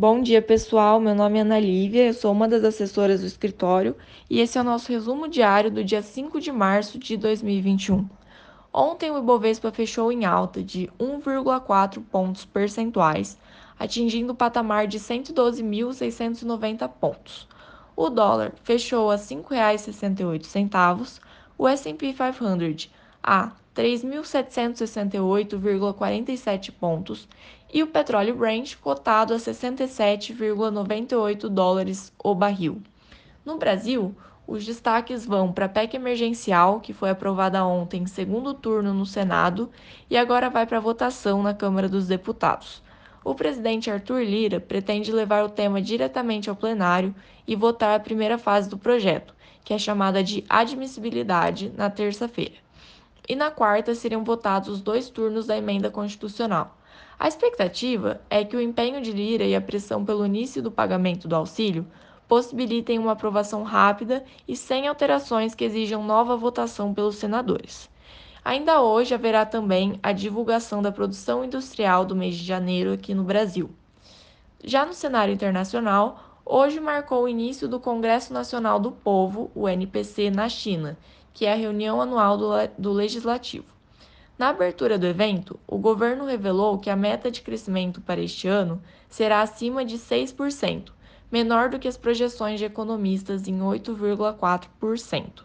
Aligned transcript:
Bom 0.00 0.22
dia, 0.22 0.40
pessoal. 0.40 1.00
Meu 1.00 1.12
nome 1.12 1.38
é 1.38 1.40
Ana 1.40 1.58
Lívia, 1.58 2.06
eu 2.06 2.14
sou 2.14 2.30
uma 2.30 2.46
das 2.46 2.62
assessoras 2.62 3.20
do 3.20 3.26
escritório 3.26 3.96
e 4.30 4.38
esse 4.38 4.56
é 4.56 4.60
o 4.60 4.64
nosso 4.64 4.92
resumo 4.92 5.26
diário 5.26 5.72
do 5.72 5.82
dia 5.82 6.02
5 6.02 6.40
de 6.40 6.52
março 6.52 7.00
de 7.00 7.16
2021. 7.16 8.08
Ontem 8.72 9.10
o 9.10 9.18
Ibovespa 9.18 9.72
fechou 9.72 10.12
em 10.12 10.24
alta 10.24 10.62
de 10.62 10.88
1,4 11.00 12.00
pontos 12.12 12.44
percentuais, 12.44 13.36
atingindo 13.76 14.34
o 14.34 14.36
patamar 14.36 14.86
de 14.86 15.00
112.690 15.00 16.88
pontos. 16.90 17.48
O 17.96 18.08
dólar 18.08 18.52
fechou 18.62 19.10
a 19.10 19.16
R$ 19.16 19.20
5,68, 19.20 21.20
o 21.58 21.66
S&P 21.66 22.12
500 22.12 22.88
a 23.22 23.52
3.768,47 23.78 26.72
pontos 26.72 27.28
e 27.72 27.80
o 27.82 27.86
petróleo 27.86 28.34
Brent 28.34 28.76
cotado 28.76 29.32
a 29.32 29.36
67,98 29.36 31.48
dólares 31.48 32.12
o 32.18 32.34
barril. 32.34 32.82
No 33.44 33.56
Brasil, 33.56 34.12
os 34.46 34.66
destaques 34.66 35.24
vão 35.24 35.52
para 35.52 35.66
a 35.66 35.68
PEC 35.68 35.94
emergencial, 35.94 36.80
que 36.80 36.92
foi 36.92 37.10
aprovada 37.10 37.64
ontem 37.64 38.02
em 38.02 38.06
segundo 38.06 38.52
turno 38.52 38.92
no 38.92 39.06
Senado 39.06 39.70
e 40.10 40.16
agora 40.16 40.50
vai 40.50 40.66
para 40.66 40.80
votação 40.80 41.40
na 41.40 41.54
Câmara 41.54 41.88
dos 41.88 42.08
Deputados. 42.08 42.82
O 43.22 43.32
presidente 43.34 43.90
Arthur 43.90 44.22
Lira 44.22 44.58
pretende 44.58 45.12
levar 45.12 45.44
o 45.44 45.50
tema 45.50 45.80
diretamente 45.80 46.50
ao 46.50 46.56
plenário 46.56 47.14
e 47.46 47.54
votar 47.54 47.94
a 47.94 48.02
primeira 48.02 48.38
fase 48.38 48.68
do 48.68 48.76
projeto, 48.76 49.32
que 49.62 49.72
é 49.72 49.78
chamada 49.78 50.24
de 50.24 50.44
admissibilidade, 50.48 51.72
na 51.76 51.88
terça-feira 51.90 52.66
e 53.28 53.36
na 53.36 53.50
quarta 53.50 53.94
seriam 53.94 54.24
votados 54.24 54.68
os 54.68 54.80
dois 54.80 55.10
turnos 55.10 55.46
da 55.46 55.56
emenda 55.56 55.90
constitucional. 55.90 56.76
A 57.18 57.28
expectativa 57.28 58.20
é 58.30 58.44
que 58.44 58.56
o 58.56 58.60
empenho 58.60 59.00
de 59.02 59.12
Lira 59.12 59.44
e 59.44 59.54
a 59.54 59.60
pressão 59.60 60.04
pelo 60.04 60.24
início 60.24 60.62
do 60.62 60.70
pagamento 60.70 61.28
do 61.28 61.36
auxílio 61.36 61.86
possibilitem 62.26 62.98
uma 62.98 63.12
aprovação 63.12 63.62
rápida 63.62 64.24
e 64.46 64.56
sem 64.56 64.86
alterações 64.86 65.54
que 65.54 65.64
exijam 65.64 66.04
nova 66.04 66.36
votação 66.36 66.94
pelos 66.94 67.16
senadores. 67.16 67.90
Ainda 68.44 68.80
hoje 68.80 69.14
haverá 69.14 69.44
também 69.44 69.98
a 70.02 70.12
divulgação 70.12 70.80
da 70.80 70.92
produção 70.92 71.44
industrial 71.44 72.04
do 72.04 72.16
mês 72.16 72.36
de 72.36 72.44
janeiro 72.44 72.92
aqui 72.92 73.14
no 73.14 73.24
Brasil. 73.24 73.68
Já 74.62 74.86
no 74.86 74.94
cenário 74.94 75.34
internacional, 75.34 76.40
hoje 76.44 76.80
marcou 76.80 77.24
o 77.24 77.28
início 77.28 77.68
do 77.68 77.80
Congresso 77.80 78.32
Nacional 78.32 78.78
do 78.78 78.92
Povo, 78.92 79.50
o 79.54 79.68
NPC, 79.68 80.30
na 80.30 80.48
China 80.48 80.96
que 81.32 81.46
é 81.46 81.52
a 81.52 81.56
reunião 81.56 82.00
anual 82.00 82.36
do, 82.36 82.48
do 82.78 82.92
Legislativo. 82.92 83.66
Na 84.38 84.50
abertura 84.50 84.96
do 84.96 85.06
evento, 85.06 85.58
o 85.66 85.76
governo 85.78 86.24
revelou 86.24 86.78
que 86.78 86.88
a 86.88 86.94
meta 86.96 87.30
de 87.30 87.42
crescimento 87.42 88.00
para 88.00 88.20
este 88.20 88.46
ano 88.46 88.80
será 89.08 89.42
acima 89.42 89.84
de 89.84 89.98
6%, 89.98 90.92
menor 91.30 91.70
do 91.70 91.78
que 91.78 91.88
as 91.88 91.96
projeções 91.96 92.58
de 92.58 92.64
economistas 92.64 93.48
em 93.48 93.58
8,4%. 93.58 95.42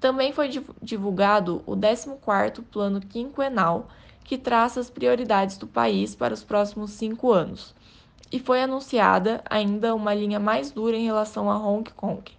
Também 0.00 0.32
foi 0.32 0.50
divulgado 0.82 1.62
o 1.64 1.76
14º 1.76 2.64
Plano 2.64 3.00
Quinquenal, 3.00 3.86
que 4.24 4.36
traça 4.36 4.80
as 4.80 4.90
prioridades 4.90 5.56
do 5.56 5.66
país 5.68 6.16
para 6.16 6.34
os 6.34 6.42
próximos 6.42 6.90
cinco 6.90 7.30
anos, 7.30 7.72
e 8.32 8.40
foi 8.40 8.62
anunciada 8.62 9.40
ainda 9.48 9.94
uma 9.94 10.12
linha 10.12 10.40
mais 10.40 10.72
dura 10.72 10.96
em 10.96 11.04
relação 11.04 11.48
a 11.48 11.56
Hong 11.56 11.88
Kong. 11.92 12.32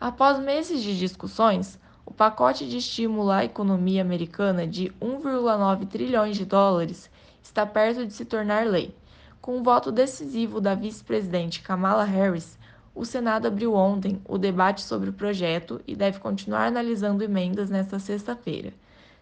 Após 0.00 0.40
meses 0.40 0.82
de 0.82 0.98
discussões, 0.98 1.78
o 2.04 2.12
pacote 2.12 2.68
de 2.68 2.78
estímulo 2.78 3.30
à 3.30 3.44
economia 3.44 4.02
americana 4.02 4.66
de 4.66 4.92
1,9 5.00 5.86
trilhões 5.86 6.36
de 6.36 6.44
dólares 6.44 7.10
está 7.42 7.64
perto 7.64 8.04
de 8.04 8.12
se 8.12 8.24
tornar 8.24 8.66
lei. 8.66 8.94
Com 9.40 9.58
o 9.58 9.62
voto 9.62 9.92
decisivo 9.92 10.60
da 10.60 10.74
vice-presidente 10.74 11.62
Kamala 11.62 12.04
Harris, 12.04 12.58
o 12.94 13.04
Senado 13.04 13.46
abriu 13.46 13.74
ontem 13.74 14.20
o 14.24 14.36
debate 14.36 14.82
sobre 14.82 15.10
o 15.10 15.12
projeto 15.12 15.80
e 15.86 15.96
deve 15.96 16.18
continuar 16.18 16.66
analisando 16.66 17.24
emendas 17.24 17.70
nesta 17.70 17.98
sexta-feira. 17.98 18.72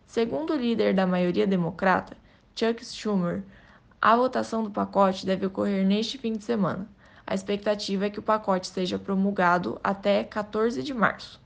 Segundo 0.06 0.52
o 0.52 0.56
líder 0.56 0.94
da 0.94 1.06
maioria 1.06 1.46
democrata, 1.46 2.16
Chuck 2.54 2.84
Schumer, 2.84 3.42
a 4.02 4.16
votação 4.16 4.64
do 4.64 4.70
pacote 4.70 5.24
deve 5.24 5.46
ocorrer 5.46 5.86
neste 5.86 6.18
fim 6.18 6.32
de 6.32 6.42
semana. 6.42 6.88
A 7.26 7.34
expectativa 7.34 8.06
é 8.06 8.10
que 8.10 8.18
o 8.18 8.22
pacote 8.22 8.66
seja 8.66 8.98
promulgado 8.98 9.78
até 9.84 10.24
14 10.24 10.82
de 10.82 10.92
março. 10.92 11.40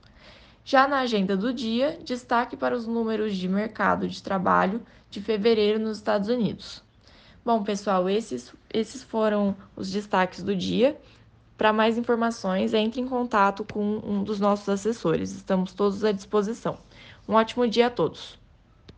Já 0.67 0.87
na 0.87 1.01
agenda 1.01 1.37
do 1.37 1.53
dia, 1.53 1.99
destaque 2.03 2.57
para 2.57 2.75
os 2.75 2.87
números 2.87 3.37
de 3.37 3.47
mercado 3.47 4.09
de 4.09 4.23
trabalho 4.23 4.81
de 5.11 5.21
fevereiro 5.21 5.77
nos 5.77 5.97
Estados 5.97 6.27
Unidos. 6.27 6.83
Bom, 7.45 7.63
pessoal, 7.63 8.09
esses, 8.09 8.51
esses 8.73 9.03
foram 9.03 9.55
os 9.75 9.91
destaques 9.91 10.41
do 10.41 10.55
dia. 10.55 10.99
Para 11.55 11.71
mais 11.71 11.99
informações, 11.99 12.73
entre 12.73 12.99
em 12.99 13.07
contato 13.07 13.63
com 13.63 14.01
um 14.03 14.23
dos 14.23 14.39
nossos 14.39 14.67
assessores. 14.67 15.33
Estamos 15.33 15.71
todos 15.71 16.03
à 16.03 16.11
disposição. 16.11 16.79
Um 17.29 17.35
ótimo 17.35 17.67
dia 17.67 17.85
a 17.85 17.91
todos. 17.91 18.39